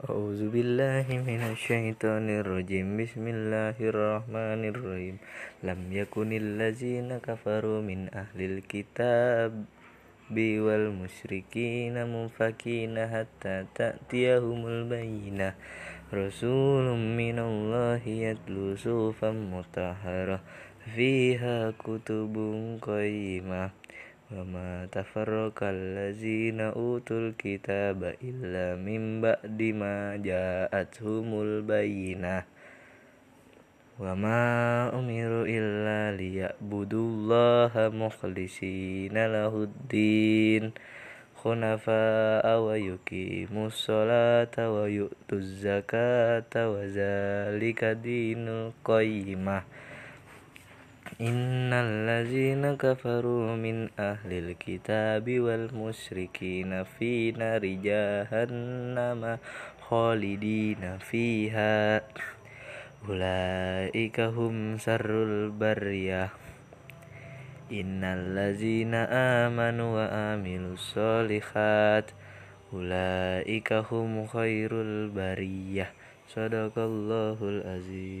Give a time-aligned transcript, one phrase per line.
[0.00, 2.96] أعوذ بالله من الشيطان الرجيم.
[2.96, 5.16] بسم الله الرحمن الرحيم.
[5.60, 9.52] لم يكن الذين كفروا من أهل الكتاب
[10.32, 15.52] والمشركين منفكين حتى تأتيهم البينة.
[16.08, 20.40] رسول من الله يتلو صوفا مطهرة
[20.96, 22.34] فيها كتب
[22.80, 23.79] قيمة.
[24.31, 32.43] وما تفرق الذين أوتوا الكتاب إلا من بعد ما جاءتهم البينة
[33.99, 34.43] وما
[34.99, 40.63] أمروا إلا ليعبدوا الله مخلصين له الدين
[41.45, 49.63] خنفاء ويقيموا الصلاة ويؤتوا الزكاة وذلك دين القيمة
[51.18, 59.42] Innalazina kafaru min ahlil kitabi wal musyrikina fi nari jahannama
[59.90, 61.98] khalidina fiha.
[63.10, 66.30] Ulaika hum sarrul bariyah
[67.74, 72.14] Innalazina amanu wa amilus solihat
[72.70, 75.90] Ulaika hum khairul bariyah.
[76.30, 78.20] Sadaqallahul azim.